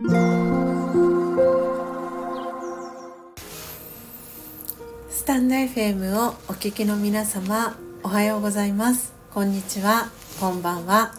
[0.00, 0.04] ス
[5.24, 9.12] タンド FM をお聞きの皆様おはようございます。
[9.34, 10.08] こんにちは。
[10.38, 11.16] こんばんは。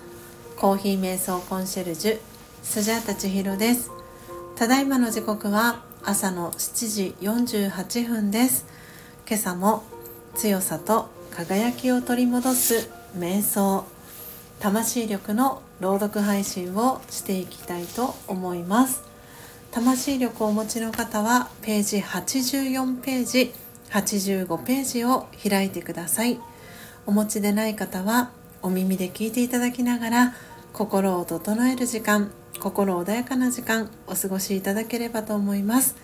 [0.55, 2.19] コーヒー瞑想コンシェルジュ
[2.63, 3.91] スジャータ千尋です。
[4.55, 8.65] ただいまの時刻は朝の7時48分です。
[9.27, 9.83] 今朝も
[10.35, 13.98] 強さと輝きを取り戻す瞑想。
[14.59, 19.03] 魂力の朗読配信をしていきたいと思います。
[19.71, 23.53] 魂力をお持ちの方はページ84ページ
[23.89, 26.39] 85ページを開いてください。
[27.05, 28.31] お持ちでない方は
[28.61, 30.33] お耳で聞いていただきながら
[30.73, 35.95] 心を整える時間心穏やかな時間お過ごしいただければと思います。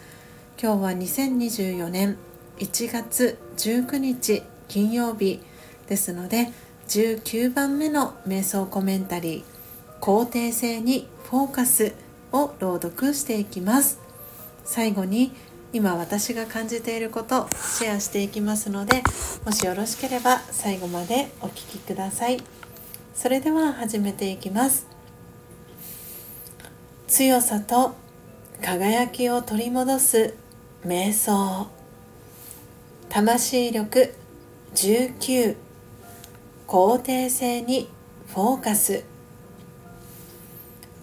[0.61, 2.17] 今日は2024年
[2.59, 5.41] 1月19日金曜日
[5.87, 6.49] ですので
[6.87, 11.93] 19番目の瞑想コメンタリー肯定性にフォーカス
[12.31, 13.99] を朗読していきます。
[14.63, 15.31] 最後に
[15.73, 19.03] 今私が感じていることシェアしていきますので
[19.45, 22.41] もしよろしければ最後までお聴きください。
[23.13, 24.87] それでは始めていきます。
[27.07, 27.95] 強さと
[28.61, 30.35] 輝きを取り戻す
[30.85, 31.67] 瞑想。
[33.09, 34.13] 魂力
[34.73, 35.64] 19
[36.67, 37.89] 肯定性に
[38.27, 39.03] フォーカス。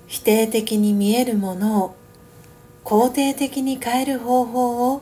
[0.06, 1.94] 否定的に見えるものを
[2.84, 4.98] 肯定的に変える方法を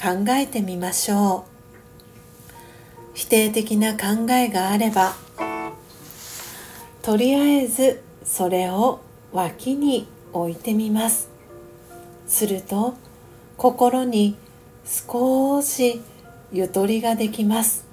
[0.00, 1.58] 考えてみましょう。
[3.14, 5.16] 否定的な考えがあれば
[7.02, 9.00] とりあえずそれを
[9.32, 11.28] 脇に置いてみます。
[12.28, 12.94] すると
[13.56, 14.36] 心に
[14.84, 16.00] 少し
[16.52, 17.87] ゆとりができます。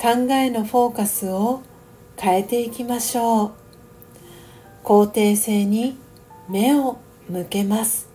[0.00, 1.60] 考えのフォーカスを
[2.16, 3.52] 変えていきましょう。
[4.82, 5.98] 肯定性に
[6.48, 6.96] 目を
[7.28, 8.08] 向けます。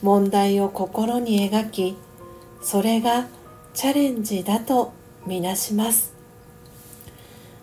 [0.00, 1.96] 問題を心に描き
[2.62, 3.26] それが
[3.74, 4.92] チャレンジだと
[5.26, 6.14] みなします。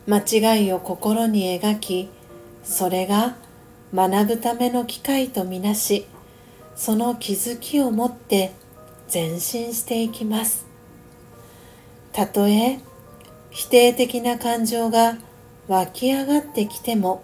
[0.06, 2.10] 間違いを心に描き
[2.66, 3.38] それが
[3.94, 6.06] 学ぶための機会とみなし
[6.76, 8.52] その気づきを持って
[9.14, 10.65] 前進していきます。
[12.16, 12.80] たとえ
[13.50, 15.18] 否定的な感情が
[15.68, 17.22] 湧き上がってきても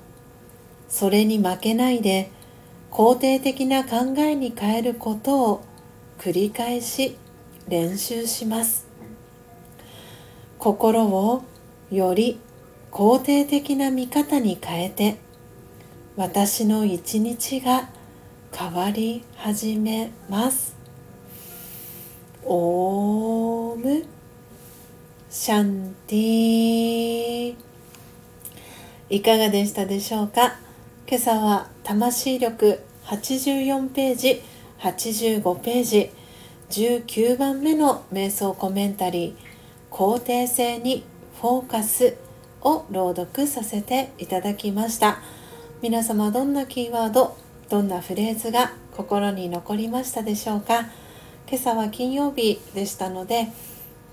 [0.89, 2.29] それに負けないで
[2.91, 5.63] 肯定的な考えに変えることを
[6.19, 7.15] 繰り返し
[7.69, 8.85] 練習します。
[10.59, 11.45] 心を
[11.89, 12.37] より
[12.91, 15.15] 肯定的な見方に変えて
[16.17, 17.89] 私の一日が
[18.53, 20.75] 変わり始めます。
[22.43, 23.30] オー。
[25.43, 27.55] シャンティ
[29.09, 30.59] いかがでしたでしょうか？
[31.07, 34.43] 今朝は魂力84ページ
[34.81, 36.11] 85ページ
[36.69, 39.35] 19番目の瞑想コメンタリー
[39.89, 41.03] 肯定性に
[41.41, 42.17] フォーカス
[42.61, 45.23] を朗読させていただきました。
[45.81, 47.35] 皆様どんなキーワード
[47.67, 50.81] どんなフレーズが心に残りましたでしょうか？
[51.49, 53.47] 今朝は金曜日でしたので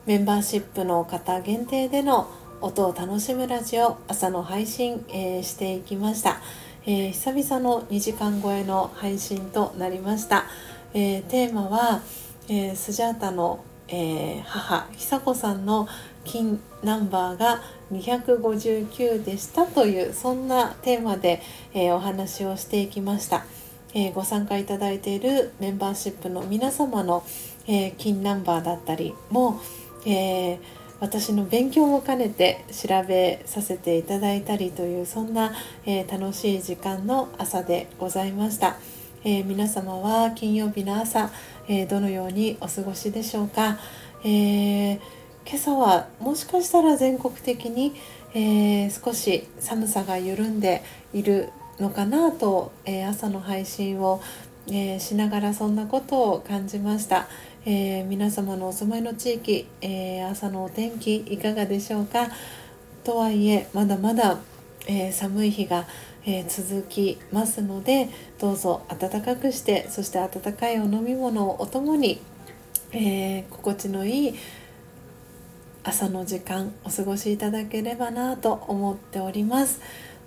[0.08, 2.30] メンバーシップの方限定での
[2.62, 6.40] 音を楽しむラジオ朝の配信、えー、していきました。
[6.86, 10.46] えー、久々の2時間超えの配信となりました、
[10.94, 12.00] えー、テーマは、
[12.48, 15.86] え、スジャータの、え母久子さんの
[16.24, 17.60] 金ナンバーが
[17.92, 21.42] 259でしたというそんなテーマで、
[21.74, 23.44] えお話をしていきました、
[23.92, 27.24] えご参加いただいているメンバーシップの皆様の、
[27.66, 29.60] え金ナンバーだったりも、
[30.06, 35.52] えー私の勉強も兼ねて調べさせていただいたりというそんな、
[35.86, 38.76] えー、楽しい時間の朝でございました、
[39.24, 41.30] えー、皆様は金曜日の朝、
[41.68, 43.78] えー、どのようにお過ごしでしょうか、
[44.24, 47.94] え今朝はもしかしたら全国的に、
[48.34, 50.82] え少し寒さが緩んで
[51.14, 54.20] いるのかなと、え朝の配信を、
[54.68, 57.26] えーしながらそんなことを感じました。
[57.64, 62.28] えー、皆様のお住まいの地域、えー、朝のお天気いかがでしょうか？
[63.04, 64.38] とはいえまだまだ、
[64.86, 65.86] え、寒い日が、
[66.26, 72.20] え続きますのでどうぞ暖かくしてそして温かいお飲み物をお供に、
[72.92, 74.34] え心地のいい
[75.84, 79.80] 朝の時間お過ごしいただければなと思っております。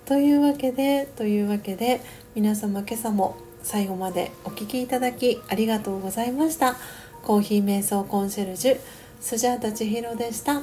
[0.04, 2.00] というわけでというわけで
[2.34, 6.76] 皆様今朝も最後までお聴きいただきありがとうございました。
[7.22, 8.80] コーヒー瞑想コンシェルジュ
[9.20, 10.62] スジャータ千尋でした。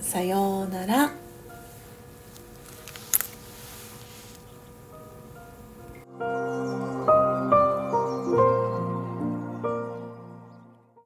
[0.00, 1.29] さようなら。